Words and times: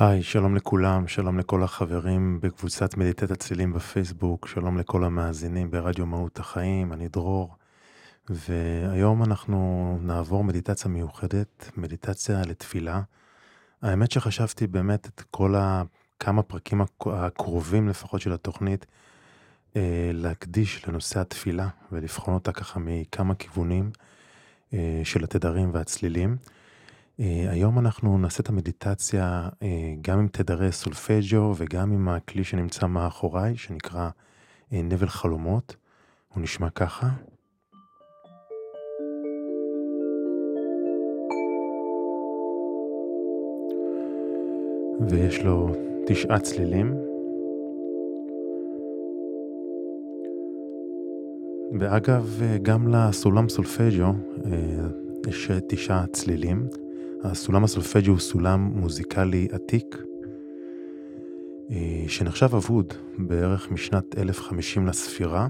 היי, 0.00 0.22
שלום 0.22 0.56
לכולם, 0.56 1.08
שלום 1.08 1.38
לכל 1.38 1.62
החברים 1.62 2.40
בקבוצת 2.42 2.96
מדיטת 2.96 3.30
הצלילים 3.30 3.72
בפייסבוק, 3.72 4.46
שלום 4.46 4.78
לכל 4.78 5.04
המאזינים 5.04 5.70
ברדיו 5.70 6.06
מהות 6.06 6.38
החיים, 6.38 6.92
אני 6.92 7.08
דרור, 7.08 7.56
והיום 8.28 9.22
אנחנו 9.22 9.98
נעבור 10.02 10.44
מדיטציה 10.44 10.90
מיוחדת, 10.90 11.70
מדיטציה 11.76 12.42
לתפילה. 12.42 13.00
האמת 13.82 14.10
שחשבתי 14.10 14.66
באמת 14.66 15.06
את 15.06 15.22
כל 15.30 15.54
ה... 15.54 15.82
כמה 16.18 16.42
פרקים 16.42 16.80
הקרובים 17.06 17.88
לפחות 17.88 18.20
של 18.20 18.32
התוכנית, 18.32 18.86
אה, 19.76 20.10
להקדיש 20.14 20.88
לנושא 20.88 21.20
התפילה 21.20 21.68
ולבחון 21.92 22.34
אותה 22.34 22.52
ככה 22.52 22.80
מכמה 22.80 23.34
כיוונים 23.34 23.90
אה, 24.74 25.00
של 25.04 25.24
התדרים 25.24 25.70
והצלילים. 25.74 26.36
Uh, 27.20 27.22
היום 27.50 27.78
אנחנו 27.78 28.18
נעשה 28.18 28.42
את 28.42 28.48
המדיטציה 28.48 29.48
uh, 29.52 29.64
גם 30.00 30.18
עם 30.18 30.28
תדרי 30.28 30.72
סולפג'ו 30.72 31.54
וגם 31.56 31.92
עם 31.92 32.08
הכלי 32.08 32.44
שנמצא 32.44 32.86
מאחוריי, 32.86 33.56
שנקרא 33.56 34.08
uh, 34.08 34.74
נבל 34.74 35.08
חלומות. 35.08 35.76
הוא 36.34 36.42
נשמע 36.42 36.70
ככה. 36.70 37.08
ויש 45.08 45.38
לו 45.38 45.74
תשעה 46.06 46.38
צלילים. 46.38 46.94
ואגב, 51.80 52.42
גם 52.62 52.88
לסולם 52.88 53.48
סולפג'ו 53.48 54.12
יש 55.28 55.50
תשעה 55.68 56.06
צלילים. 56.06 56.68
הסולם 57.24 57.64
הסולפג'י 57.64 58.10
הוא 58.10 58.18
סולם 58.18 58.60
מוזיקלי 58.60 59.48
עתיק, 59.52 59.96
אה, 61.70 62.04
שנחשב 62.08 62.54
אבוד 62.54 62.94
בערך 63.18 63.70
משנת 63.70 64.18
1050 64.18 64.86
לספירה. 64.86 65.48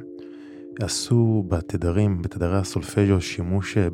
עשו 0.81 1.45
בתדרים, 1.49 2.23
בתדרי 2.23 2.59
הסולפג'ו, 2.59 3.21
שימוש 3.21 3.77
אה, 3.77 3.89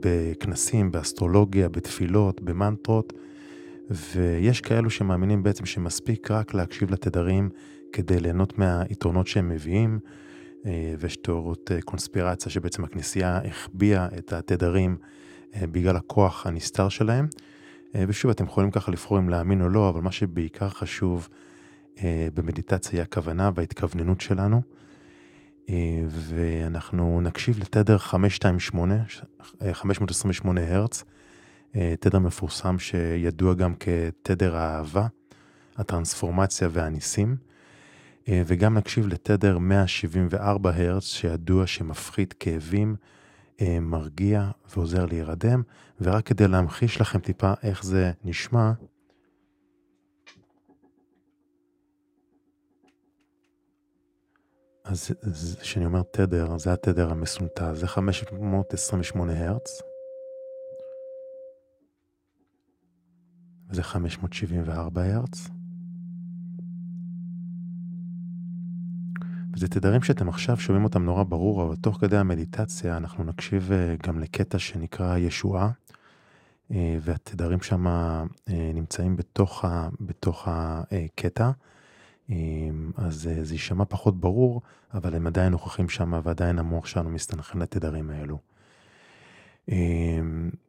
בכנסים, 0.00 0.90
באסטרולוגיה, 0.90 1.68
בתפילות, 1.68 2.40
במנטרות, 2.40 3.12
ויש 3.90 4.60
כאלו 4.60 4.90
שמאמינים 4.90 5.42
בעצם 5.42 5.66
שמספיק 5.66 6.30
רק 6.30 6.54
להקשיב 6.54 6.90
לתדרים 6.90 7.50
כדי 7.92 8.20
ליהנות 8.20 8.58
מהיתרונות 8.58 9.26
שהם 9.26 9.48
מביאים, 9.48 9.98
אה, 10.66 10.94
ויש 10.98 11.16
תיאוריות 11.16 11.70
קונספירציה 11.84 12.52
שבעצם 12.52 12.84
הכנסייה 12.84 13.40
החביאה 13.44 14.08
את 14.18 14.32
התדרים 14.32 14.96
בגלל 15.62 15.96
הכוח 15.96 16.46
הנסתר 16.46 16.88
שלהם. 16.88 17.26
אה, 17.94 18.04
ושוב, 18.08 18.30
אתם 18.30 18.44
יכולים 18.44 18.70
ככה 18.70 18.92
לבחור 18.92 19.18
אם 19.18 19.28
להאמין 19.28 19.62
או 19.62 19.68
לא, 19.68 19.88
אבל 19.88 20.00
מה 20.00 20.12
שבעיקר 20.12 20.68
חשוב 20.68 21.28
אה, 21.98 22.28
במדיטציה 22.34 22.98
היא 22.98 23.02
הכוונה 23.02 23.50
וההתכווננות 23.54 24.20
שלנו. 24.20 24.62
ואנחנו 26.08 27.20
נקשיב 27.20 27.58
לתדר 27.58 27.98
528, 27.98 28.94
528 29.72 30.60
הרץ, 30.60 31.04
תדר 31.72 32.18
מפורסם 32.18 32.78
שידוע 32.78 33.54
גם 33.54 33.74
כתדר 33.74 34.56
האהבה, 34.56 35.06
הטרנספורמציה 35.76 36.68
והניסים. 36.72 37.36
וגם 38.28 38.78
נקשיב 38.78 39.06
לתדר 39.06 39.58
174 39.58 40.70
הרץ, 40.70 41.04
שידוע 41.04 41.66
שמפחית 41.66 42.34
כאבים, 42.40 42.96
אה, 42.98 43.06
מרגיע 43.80 44.50
ועוזר 44.68 45.06
להירדם, 45.06 45.62
ורק 46.00 46.26
כדי 46.26 46.48
להמחיש 46.48 47.00
לכם 47.00 47.18
טיפה 47.18 47.52
איך 47.62 47.84
זה 47.84 48.12
נשמע, 48.24 48.72
אז 54.84 55.56
כשאני 55.60 55.86
אומר 55.86 56.02
תדר, 56.02 56.58
זה 56.58 56.72
התדר 56.72 57.10
המסונטז, 57.10 57.80
זה 57.80 57.86
528 57.86 59.48
הרץ. 59.48 59.82
וזה 63.70 63.82
574 63.82 65.02
הרץ. 65.04 65.48
וזה 69.54 69.68
תדרים 69.68 70.02
שאתם 70.02 70.28
עכשיו 70.28 70.56
שומעים 70.56 70.84
אותם 70.84 71.04
נורא 71.04 71.22
ברור, 71.22 71.62
אבל 71.62 71.76
תוך 71.76 72.00
כדי 72.00 72.16
המדיטציה 72.16 72.96
אנחנו 72.96 73.24
נקשיב 73.24 73.72
אה, 73.72 73.94
גם 74.06 74.20
לקטע 74.20 74.58
שנקרא 74.58 75.16
ישועה, 75.16 75.70
אה, 76.70 76.96
והתדרים 77.00 77.62
שם 77.62 77.86
אה, 77.86 78.24
נמצאים 78.48 79.16
בתוך, 79.16 79.64
ה, 79.64 79.88
בתוך 80.00 80.48
הקטע. 80.50 81.50
אז 82.96 83.30
זה 83.42 83.54
יישמע 83.54 83.84
פחות 83.84 84.20
ברור, 84.20 84.62
אבל 84.94 85.14
הם 85.14 85.26
עדיין 85.26 85.52
נוכחים 85.52 85.88
שם 85.88 86.20
ועדיין 86.22 86.58
המוח 86.58 86.86
שלנו 86.86 87.10
מסתנכרן 87.10 87.62
לתדרים 87.62 88.10
האלו. 88.10 88.38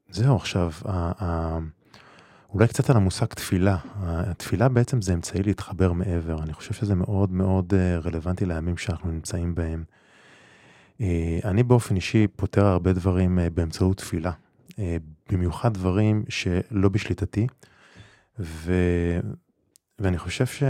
זהו, 0.10 0.36
עכשיו, 0.36 0.72
אולי 2.56 2.68
קצת 2.68 2.90
על 2.90 2.96
המושג 2.98 3.26
תפילה. 3.26 3.78
התפילה 4.04 4.70
בעצם 4.70 5.02
זה 5.02 5.14
אמצעי 5.14 5.44
להתחבר 5.44 5.94
מעבר. 5.94 6.44
אני 6.44 6.54
חושב 6.54 6.74
שזה 6.74 6.96
מאוד 6.96 7.32
מאוד 7.32 7.74
אה, 7.74 8.00
רלוונטי 8.00 8.46
לימים 8.46 8.78
שאנחנו 8.78 9.12
נמצאים 9.12 9.56
בהם. 9.56 9.84
אה, 11.02 11.40
אני 11.44 11.64
באופן 11.64 11.96
אישי 11.96 12.28
פותר 12.28 12.66
הרבה 12.66 12.94
דברים 12.94 13.40
אה, 13.40 13.50
באמצעות 13.50 13.98
תפילה. 13.98 14.32
במיוחד 15.32 15.74
דברים 15.74 16.24
שלא 16.30 16.90
בשליטתי. 16.90 17.48
ו... 18.40 18.74
ואני 20.00 20.18
חושב 20.18 20.46
ש... 20.46 20.64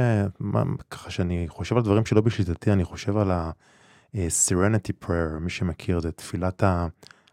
ככה 0.90 1.10
שאני 1.10 1.46
חושב 1.48 1.78
על 1.78 1.84
דברים 1.84 2.06
שלא 2.06 2.22
בשליטתי, 2.22 2.72
אני 2.72 2.84
חושב 2.84 3.18
על 3.18 3.32
ה-Serenity 3.32 5.06
Prayer, 5.06 5.40
מי 5.40 5.50
שמכיר, 5.50 6.00
זה 6.00 6.12
תפילת 6.12 6.64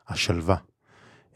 השלווה. 0.09 0.57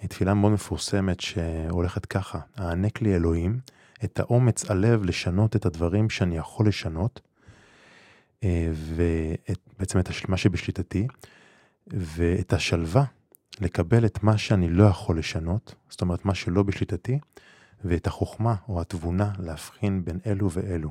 תפילה 0.08 0.34
מאוד 0.34 0.52
מפורסמת 0.52 1.20
שהולכת 1.20 2.06
ככה, 2.06 2.38
הענק 2.56 3.02
לי 3.02 3.16
אלוהים 3.16 3.60
את 4.04 4.20
האומץ 4.20 4.70
הלב 4.70 5.04
לשנות 5.04 5.56
את 5.56 5.66
הדברים 5.66 6.10
שאני 6.10 6.36
יכול 6.36 6.68
לשנות, 6.68 7.20
אה, 8.44 8.70
ובעצם 8.72 9.98
את 9.98 10.28
מה 10.28 10.36
שבשליטתי, 10.36 11.06
ואת 11.86 12.52
השלווה 12.52 13.04
לקבל 13.60 14.06
את 14.06 14.22
מה 14.22 14.38
שאני 14.38 14.68
לא 14.68 14.84
יכול 14.84 15.18
לשנות, 15.18 15.74
זאת 15.88 16.00
אומרת 16.00 16.24
מה 16.24 16.34
שלא 16.34 16.62
בשליטתי, 16.62 17.18
ואת 17.84 18.06
החוכמה 18.06 18.54
או 18.68 18.80
התבונה 18.80 19.32
להבחין 19.38 20.04
בין 20.04 20.18
אלו 20.26 20.50
ואלו. 20.50 20.90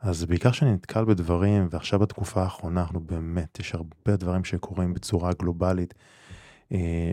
אז 0.00 0.24
בעיקר 0.24 0.50
כשאני 0.50 0.72
נתקל 0.72 1.04
בדברים, 1.04 1.68
ועכשיו 1.70 1.98
בתקופה 1.98 2.42
האחרונה 2.42 2.80
אנחנו 2.80 3.00
באמת, 3.00 3.58
יש 3.60 3.74
הרבה 3.74 4.16
דברים 4.16 4.44
שקורים 4.44 4.94
בצורה 4.94 5.30
גלובלית, 5.38 5.94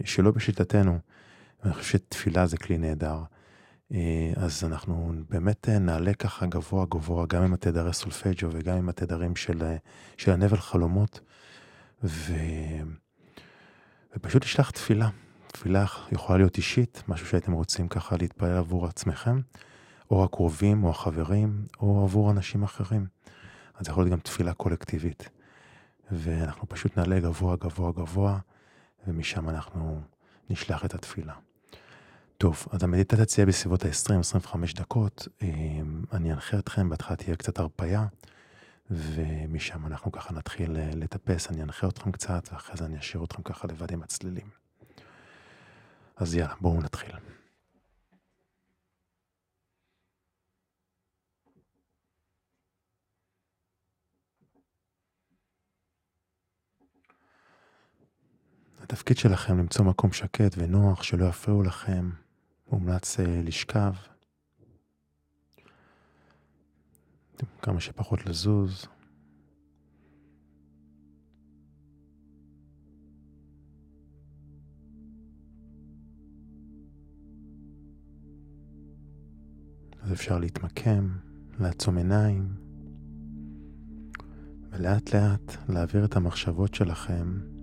שלא 0.05 0.31
בשליטתנו. 0.31 0.99
ואני 1.63 1.73
חושב 1.73 1.97
שתפילה 1.97 2.47
זה 2.47 2.57
כלי 2.57 2.77
נהדר. 2.77 3.19
אה, 3.91 4.33
אז 4.35 4.63
אנחנו 4.63 5.13
באמת 5.29 5.69
אה, 5.69 5.79
נעלה 5.79 6.13
ככה 6.13 6.45
גבוה 6.45 6.85
גבוה, 6.85 7.25
גם 7.25 7.43
עם 7.43 7.53
התדרי 7.53 7.93
סולפג'ו 7.93 8.49
וגם 8.51 8.77
עם 8.77 8.89
התדרים 8.89 9.35
של, 9.35 9.75
של 10.17 10.31
הנבל 10.31 10.57
חלומות, 10.57 11.19
ו... 12.03 12.33
ופשוט 14.15 14.43
לשלח 14.43 14.69
תפילה. 14.69 15.09
תפילה 15.47 15.85
יכולה 16.11 16.37
להיות 16.37 16.57
אישית, 16.57 17.03
משהו 17.07 17.27
שהייתם 17.27 17.51
רוצים 17.51 17.87
ככה 17.87 18.15
להתפלל 18.19 18.57
עבור 18.57 18.85
עצמכם, 18.85 19.39
או 20.11 20.23
הקרובים, 20.23 20.83
או 20.83 20.89
החברים, 20.89 21.65
או 21.79 22.03
עבור 22.03 22.31
אנשים 22.31 22.63
אחרים. 22.63 23.05
אז 23.75 23.85
זה 23.85 23.91
יכול 23.91 24.03
להיות 24.03 24.11
גם 24.11 24.19
תפילה 24.19 24.53
קולקטיבית. 24.53 25.29
ואנחנו 26.11 26.69
פשוט 26.69 26.97
נעלה 26.97 27.19
גבוה, 27.19 27.55
גבוה, 27.55 27.91
גבוה. 27.91 28.39
ומשם 29.07 29.49
אנחנו 29.49 30.01
נשלח 30.49 30.85
את 30.85 30.93
התפילה. 30.93 31.33
טוב, 32.37 32.65
אז 32.71 32.83
המדיטציה 32.83 33.25
תהיה 33.25 33.45
בסביבות 33.45 33.85
ה-20-25 33.85 34.55
דקות. 34.75 35.27
אני 36.13 36.33
אנחה 36.33 36.59
אתכם, 36.59 36.89
בהתחלה 36.89 37.17
תהיה 37.17 37.35
קצת 37.35 37.59
הרפייה, 37.59 38.05
ומשם 38.91 39.85
אנחנו 39.85 40.11
ככה 40.11 40.33
נתחיל 40.33 40.71
לטפס, 40.73 41.49
אני 41.51 41.63
אנחה 41.63 41.87
אתכם 41.87 42.11
קצת, 42.11 42.49
ואחרי 42.51 42.77
זה 42.77 42.85
אני 42.85 42.99
אשאיר 42.99 43.23
אתכם 43.23 43.43
ככה 43.43 43.67
לבד 43.67 43.91
עם 43.91 44.03
הצלילים. 44.03 44.49
אז 46.17 46.35
יאללה, 46.35 46.53
בואו 46.61 46.81
נתחיל. 46.81 47.15
התפקיד 58.85 59.17
שלכם 59.17 59.57
למצוא 59.57 59.85
מקום 59.85 60.11
שקט 60.11 60.55
ונוח 60.57 61.03
שלא 61.03 61.25
יפריעו 61.25 61.63
לכם, 61.63 62.09
מומלץ 62.71 63.19
אה, 63.19 63.41
לשכב, 63.43 63.93
כמה 67.61 67.79
שפחות 67.79 68.25
לזוז. 68.25 68.85
אז 80.01 80.13
אפשר 80.13 80.39
להתמקם, 80.39 81.09
לעצום 81.59 81.97
עיניים, 81.97 82.55
ולאט 84.69 85.15
לאט 85.15 85.55
להעביר 85.69 86.05
את 86.05 86.15
המחשבות 86.15 86.73
שלכם 86.73 87.54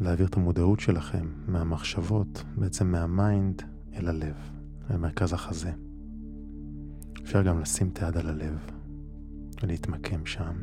להעביר 0.00 0.26
את 0.26 0.36
המודעות 0.36 0.80
שלכם 0.80 1.26
מהמחשבות, 1.46 2.44
בעצם 2.56 2.92
מה 2.92 3.15
mind 3.15 3.62
אל 3.94 4.08
הלב, 4.08 4.36
אל 4.90 4.96
מרכז 4.96 5.32
החזה. 5.32 5.72
אפשר 7.22 7.42
גם 7.42 7.60
לשים 7.60 7.88
את 7.88 8.02
היד 8.02 8.16
על 8.16 8.28
הלב 8.28 8.58
ולהתמקם 9.62 10.26
שם. 10.26 10.62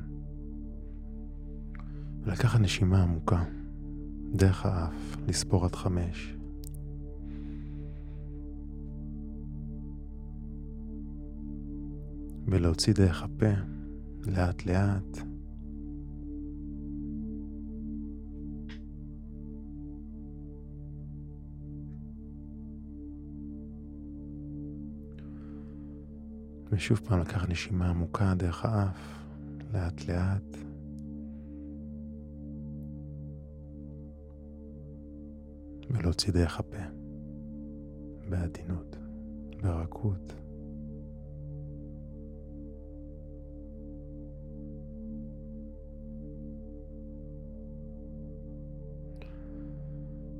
ולקחת 2.23 2.59
נשימה 2.59 3.03
עמוקה 3.03 3.43
דרך 4.33 4.65
האף, 4.65 5.17
לספור 5.27 5.65
עד 5.65 5.75
חמש. 5.75 6.33
ולהוציא 12.47 12.93
דרך 12.93 13.23
הפה 13.23 13.51
לאט 14.25 14.65
לאט. 14.65 15.26
ושוב 26.77 26.99
פעם 27.05 27.19
לקח 27.19 27.45
נשימה 27.49 27.89
עמוקה 27.89 28.33
דרך 28.37 28.65
האף, 28.65 29.23
לאט 29.73 30.05
לאט. 30.07 30.57
ולהוציא 35.89 36.33
דרך 36.33 36.59
הפה, 36.59 36.77
בעדינות, 38.29 38.95
ברכות. 39.61 40.33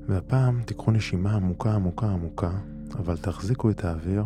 והפעם 0.08 0.62
תיקחו 0.62 0.90
נשימה 0.90 1.36
עמוקה 1.36 1.74
עמוקה 1.74 2.06
עמוקה, 2.10 2.50
אבל 2.98 3.16
תחזיקו 3.16 3.70
את 3.70 3.84
האוויר 3.84 4.24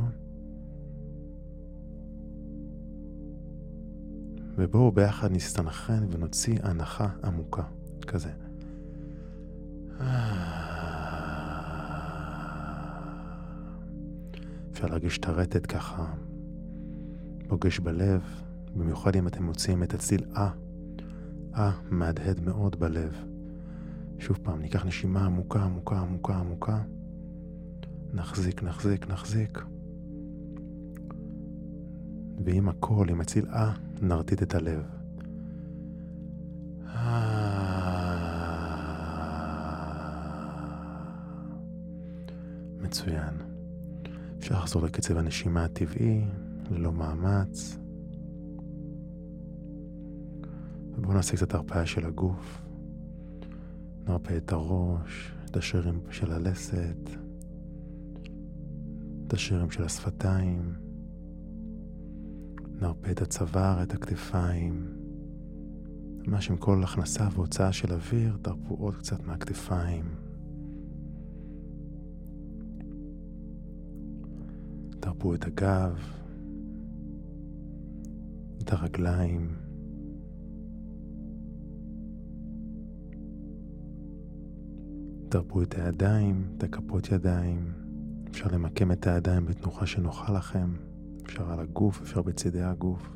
ובואו 4.63 4.93
ביחד 4.93 5.33
נסתנכרן 5.33 6.07
ונוציא 6.11 6.59
הנחה 6.63 7.09
עמוקה, 7.25 7.63
כזה. 8.07 8.31
אפשר 14.73 14.87
להרגיש 14.87 15.19
את 15.19 15.29
הרטט 15.29 15.73
ככה, 15.73 16.13
פוגש 17.49 17.79
בלב, 17.79 18.23
במיוחד 18.77 19.17
אם 19.17 19.27
אתם 19.27 19.45
מוציאים 19.45 19.83
את 19.83 19.95
הציל 19.95 20.25
אה, 20.37 20.51
אה 21.57 21.73
מהדהד 21.91 22.41
מאוד 22.41 22.81
בלב. 22.81 23.25
שוב 24.19 24.39
פעם, 24.43 24.61
ניקח 24.61 24.85
נשימה 24.85 25.27
עמוקה, 25.27 25.63
עמוקה, 25.63 25.99
עמוקה, 25.99 26.37
עמוקה. 26.37 26.83
נחזיק, 28.13 28.63
נחזיק, 28.63 29.09
נחזיק. 29.09 29.63
ועם 32.45 32.69
הקול, 32.69 33.11
עם 33.11 33.21
הציל 33.21 33.47
אה, 33.53 33.73
נרטיט 34.03 34.43
את 34.43 34.55
הלב. 34.55 34.83
מצוין. 42.81 43.35
אפשר 44.39 44.55
לחזור 44.55 44.83
לקצב 44.83 45.17
הנשימה 45.17 45.65
הטבעי, 45.65 46.25
ללא 46.71 46.93
מאמץ. 46.93 47.79
ובואו 50.95 51.15
נעשה 51.15 51.37
קצת 51.37 51.55
הרפאיה 51.55 51.87
של 51.87 52.07
הגוף. 52.07 52.63
נרפא 54.09 54.37
את 54.37 54.53
הראש, 54.53 55.33
את 55.45 55.57
השרירים 55.57 56.01
של 56.11 56.33
הלסת, 56.33 57.11
את 59.27 59.33
השרירים 59.33 59.71
של 59.71 59.85
השפתיים. 59.85 60.92
נרפה 62.83 63.11
את 63.11 63.23
הצוואר, 63.23 63.83
את 63.83 63.93
הכתפיים. 63.93 64.87
ממש 66.27 66.51
עם 66.51 66.57
כל 66.57 66.85
הכנסה 66.85 67.29
והוצאה 67.33 67.73
של 67.73 67.93
אוויר, 67.93 68.37
תרפו 68.43 68.75
עוד 68.75 68.97
קצת 68.97 69.25
מהכתפיים. 69.25 70.05
תרפו 75.01 75.35
את 75.35 75.45
הגב, 75.45 75.99
את 78.63 78.73
הרגליים. 78.73 79.55
תרפו 85.29 85.63
את 85.63 85.75
הידיים, 85.75 86.49
את 86.57 86.63
הכפות 86.63 87.13
ידיים. 87.13 87.73
אפשר 88.31 88.47
למקם 88.53 88.93
את 88.93 89.07
הידיים 89.07 89.47
בתנוחה 89.47 89.87
שנוחה 89.87 90.33
לכם. 90.33 90.92
אפשר 91.25 91.53
על 91.53 91.61
הגוף, 91.61 92.01
אפשר 92.03 92.23
בצידי 92.23 92.63
הגוף. 92.63 93.09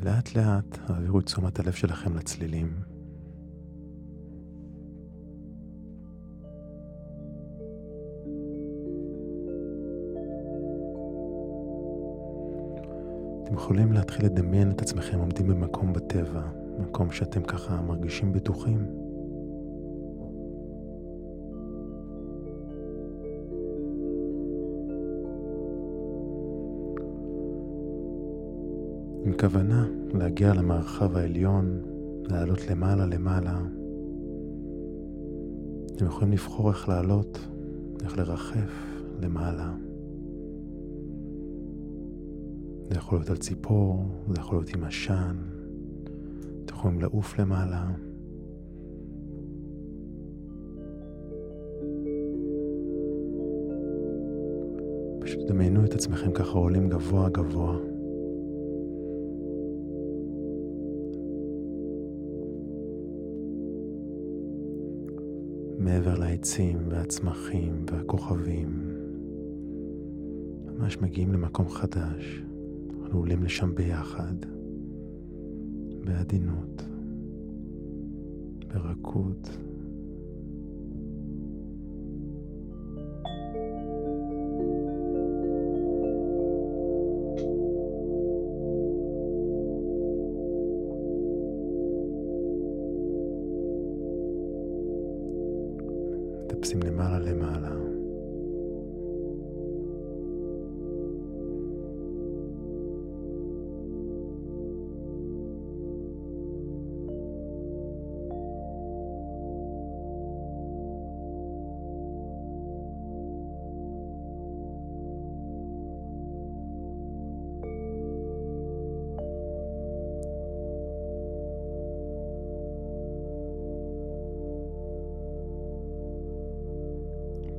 ולאט 0.00 0.36
לאט 0.36 0.78
העבירו 0.86 1.20
את 1.20 1.24
תשומת 1.24 1.58
הלב 1.58 1.72
שלכם 1.72 2.16
לצלילים. 2.16 2.74
אתם 13.44 13.54
יכולים 13.54 13.92
להתחיל 13.92 14.24
לדמיין 14.24 14.70
את 14.70 14.82
עצמכם 14.82 15.18
עומדים 15.18 15.48
במקום 15.48 15.92
בטבע, 15.92 16.42
מקום 16.78 17.12
שאתם 17.12 17.42
ככה 17.42 17.80
מרגישים 17.82 18.32
בטוחים. 18.32 18.99
עם 29.30 29.36
כוונה 29.38 29.86
להגיע 30.14 30.54
למרחב 30.54 31.16
העליון, 31.16 31.80
לעלות 32.30 32.70
למעלה 32.70 33.06
למעלה. 33.06 33.60
אתם 35.96 36.06
יכולים 36.06 36.32
לבחור 36.32 36.68
איך 36.70 36.88
לעלות, 36.88 37.38
איך 38.04 38.18
לרחף 38.18 39.00
למעלה. 39.22 39.74
זה 42.88 42.96
יכול 42.96 43.18
להיות 43.18 43.30
על 43.30 43.36
ציפור, 43.36 44.04
זה 44.28 44.34
יכול 44.40 44.58
להיות 44.58 44.74
עם 44.74 44.84
עשן, 44.84 45.36
אתם 46.64 46.74
יכולים 46.74 47.00
לעוף 47.00 47.38
למעלה. 47.38 47.90
פשוט 55.20 55.48
דמיינו 55.48 55.84
את 55.84 55.94
עצמכם 55.94 56.32
ככה 56.32 56.58
עולים 56.58 56.88
גבוה 56.88 57.28
גבוה. 57.28 57.99
מעבר 65.80 66.18
לעצים 66.18 66.78
והצמחים 66.88 67.84
והכוכבים. 67.90 68.96
ממש 70.66 70.98
מגיעים 70.98 71.32
למקום 71.32 71.68
חדש, 71.68 72.42
אנחנו 73.02 73.18
עולים 73.18 73.42
לשם 73.42 73.74
ביחד, 73.74 74.34
בעדינות, 76.04 76.82
ברכות. 78.66 79.50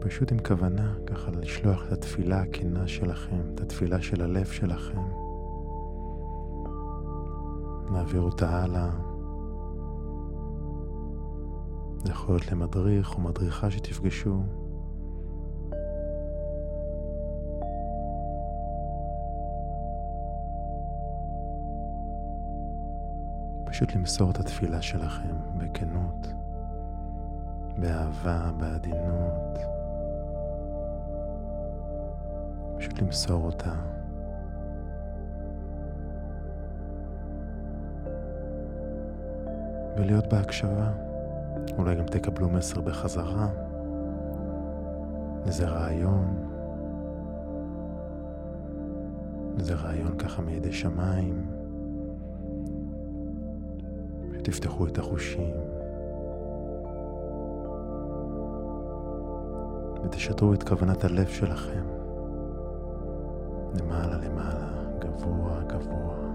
פשוט 0.01 0.31
עם 0.31 0.39
כוונה 0.39 0.93
ככה 1.05 1.31
לשלוח 1.31 1.83
את 1.87 1.91
התפילה 1.91 2.41
הכנה 2.41 2.87
שלכם, 2.87 3.41
את 3.55 3.61
התפילה 3.61 4.01
של 4.01 4.21
הלב 4.21 4.45
שלכם. 4.45 5.01
נעביר 7.91 8.21
אותה 8.21 8.49
הלאה. 8.49 8.89
זה 12.03 12.11
יכול 12.11 12.35
להיות 12.35 12.51
למדריך 12.51 13.15
או 13.15 13.21
מדריכה 13.21 13.71
שתפגשו. 13.71 14.43
פשוט 23.65 23.95
למסור 23.95 24.31
את 24.31 24.39
התפילה 24.39 24.81
שלכם 24.81 25.35
בכנות, 25.57 26.27
באהבה, 27.77 28.51
בעדינות. 28.57 29.70
למסור 33.01 33.45
אותה. 33.45 33.73
ולהיות 39.97 40.27
בהקשבה. 40.27 40.91
אולי 41.77 41.95
גם 41.95 42.05
תקבלו 42.05 42.49
מסר 42.49 42.81
בחזרה, 42.81 43.47
איזה 45.45 45.67
רעיון, 45.67 46.35
איזה 49.59 49.73
רעיון 49.75 50.17
ככה 50.17 50.41
מידי 50.41 50.71
שמיים, 50.71 51.45
שתפתחו 54.37 54.87
את 54.87 54.97
החושים 54.97 55.53
ותשדרו 60.03 60.53
את 60.53 60.63
כוונת 60.63 61.03
הלב 61.03 61.27
שלכם. 61.27 62.00
למעלה 63.75 64.17
למעלה, 64.17 64.67
גבוה 64.99 65.61
גבוה. 65.67 66.30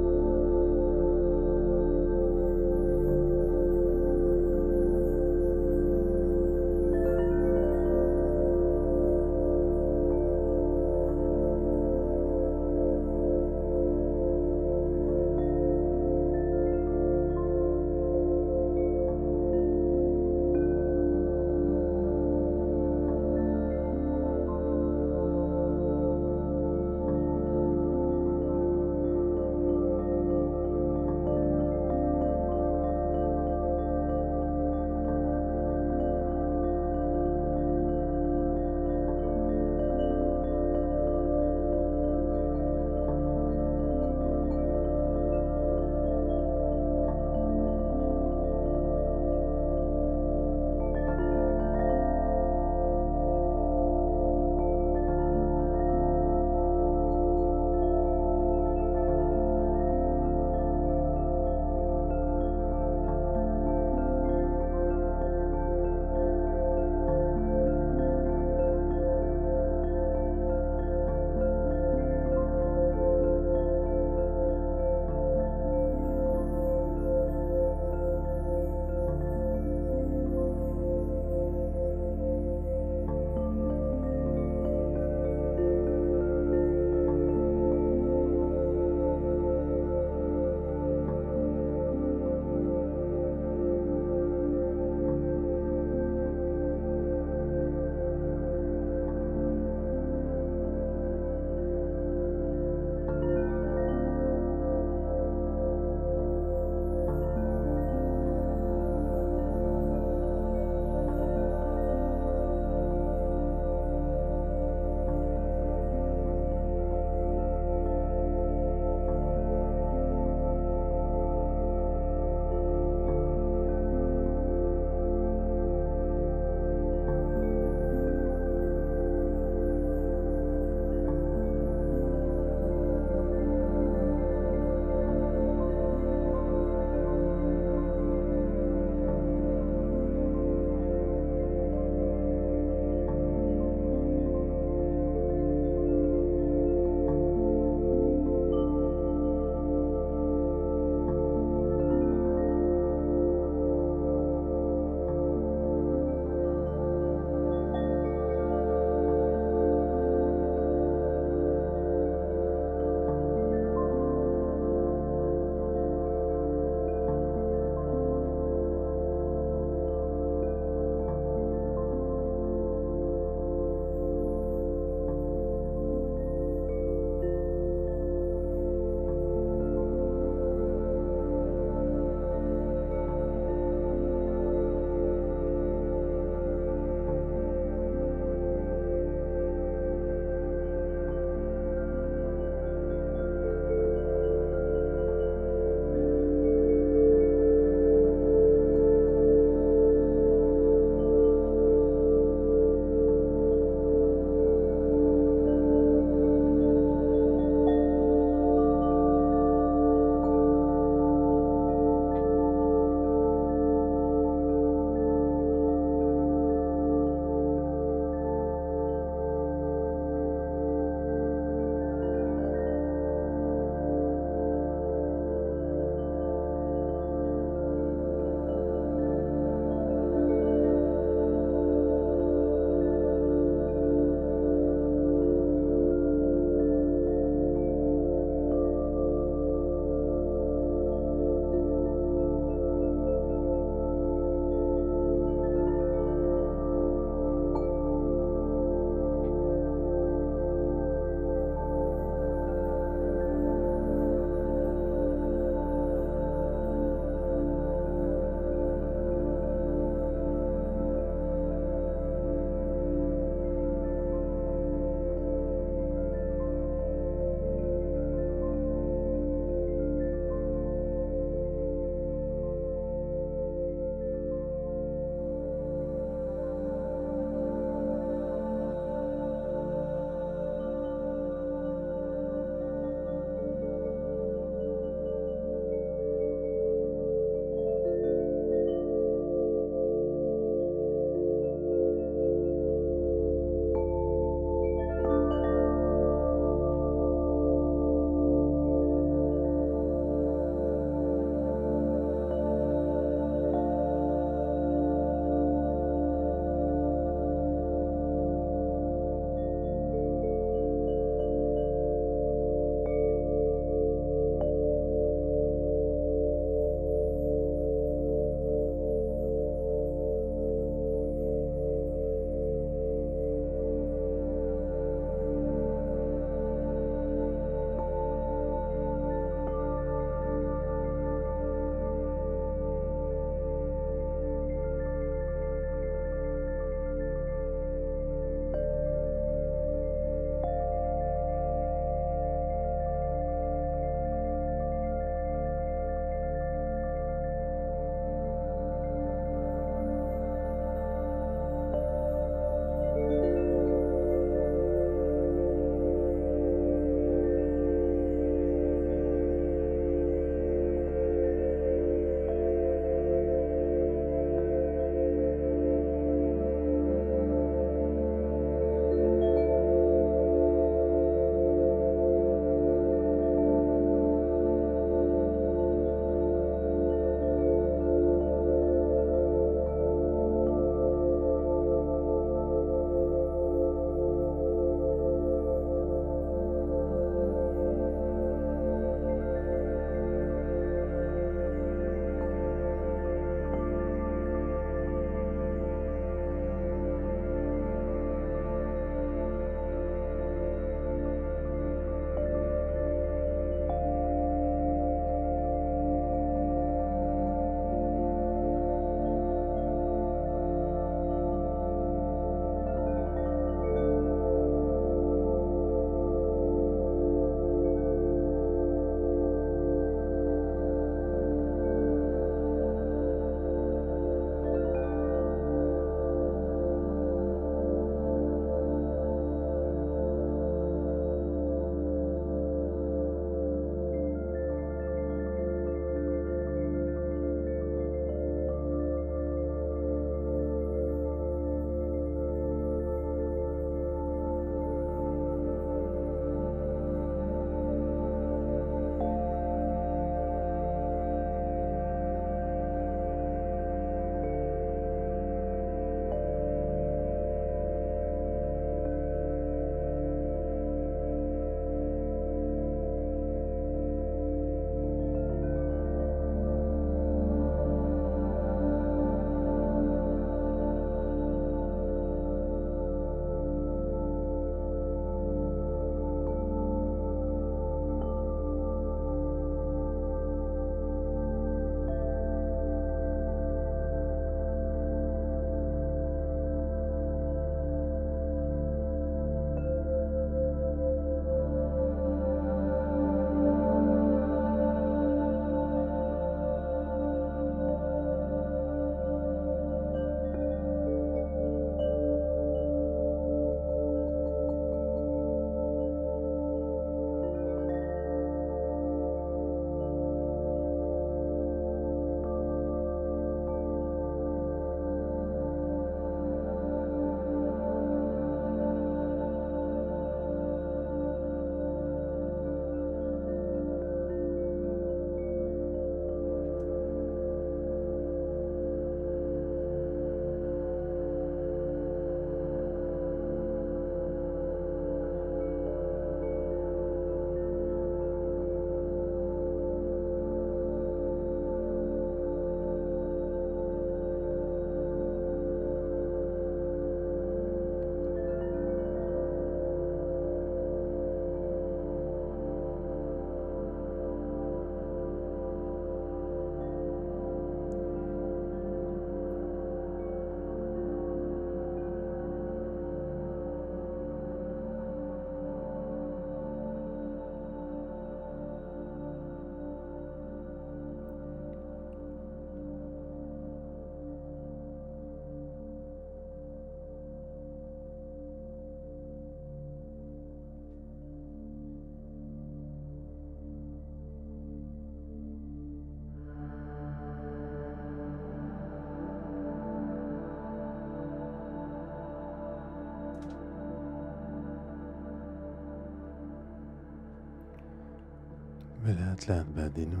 ולאט 598.90 599.28
לאט 599.28 599.46
בעדינות 599.54 600.00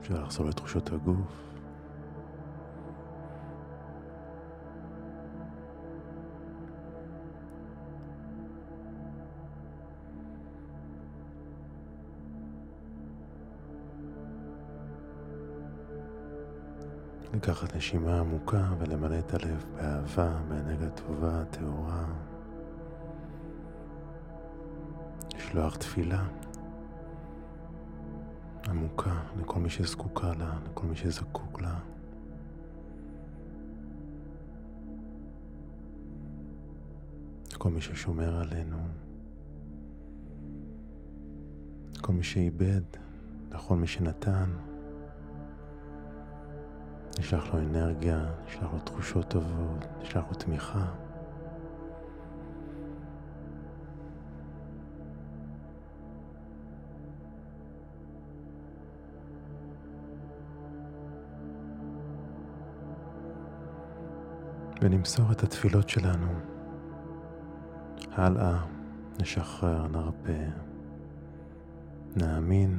אפשר 0.00 0.22
לחזור 0.22 0.46
לתחושות 0.46 0.92
הגוף. 0.92 1.52
לקחת 17.34 17.76
נשימה 17.76 18.20
עמוקה 18.20 18.64
ולמלא 18.78 19.18
את 19.18 19.34
הלב 19.34 19.64
באהבה, 19.76 20.40
באנרגיה 20.48 20.90
טובה, 20.90 21.44
טהורה. 21.50 22.04
לשלוח 25.36 25.76
תפילה 25.76 26.24
עמוקה 28.82 29.22
לכל 29.36 29.60
מי 29.60 29.70
שזקוקה 29.70 30.32
לה, 30.38 30.58
לכל 30.64 30.86
מי 30.86 30.96
שזקוק 30.96 31.60
לה. 31.60 31.78
לכל 37.52 37.70
מי 37.70 37.80
ששומר 37.80 38.40
עלינו, 38.40 38.78
לכל 41.96 42.12
מי 42.12 42.22
שאיבד, 42.22 42.82
לכל 43.50 43.76
מי 43.76 43.86
שנתן. 43.86 44.50
נשלח 47.18 47.54
לו 47.54 47.58
אנרגיה, 47.58 48.30
נשלח 48.46 48.72
לו 48.72 48.78
תחושות 48.78 49.28
טובות, 49.28 49.84
נשלח 50.00 50.24
לו 50.28 50.34
תמיכה. 50.34 50.94
ונמסור 64.82 65.32
את 65.32 65.42
התפילות 65.42 65.88
שלנו 65.88 66.32
הלאה, 68.12 68.58
נשחרר, 69.20 69.86
נרפא, 69.88 70.48
נאמין. 72.16 72.78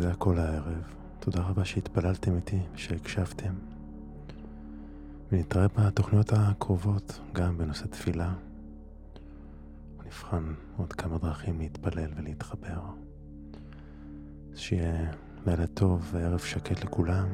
זה 0.00 0.10
הכל 0.10 0.38
הערב. 0.38 0.82
תודה 1.20 1.40
רבה 1.40 1.64
שהתפללתם 1.64 2.36
איתי 2.36 2.60
ושהקשבתם. 2.74 3.52
ונתראה 5.32 5.66
בתוכניות 5.68 6.32
הקרובות 6.32 7.20
גם 7.32 7.58
בנושא 7.58 7.86
תפילה. 7.86 8.34
נבחן 10.06 10.54
עוד 10.76 10.92
כמה 10.92 11.18
דרכים 11.18 11.58
להתפלל 11.58 12.10
ולהתחבר. 12.16 12.80
אז 14.52 14.58
שיהיה 14.58 15.10
לילה 15.46 15.66
טוב 15.66 16.10
וערב 16.12 16.38
שקט 16.38 16.84
לכולם. 16.84 17.28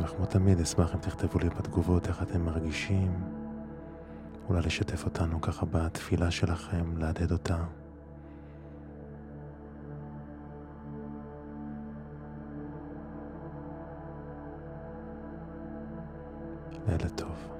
וכמו 0.00 0.26
תמיד 0.26 0.60
אשמח 0.60 0.94
אם 0.94 1.00
תכתבו 1.00 1.38
לי 1.38 1.48
בתגובות 1.48 2.08
איך 2.08 2.22
אתם 2.22 2.44
מרגישים. 2.44 3.12
אולי 4.48 4.60
לשתף 4.62 5.04
אותנו 5.04 5.40
ככה 5.40 5.66
בתפילה 5.66 6.30
שלכם, 6.30 6.96
להדהד 6.96 7.32
אותה. 7.32 7.64
לילה 16.88 17.08
טוב. 17.08 17.55